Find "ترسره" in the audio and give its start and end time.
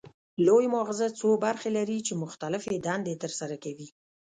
3.23-3.55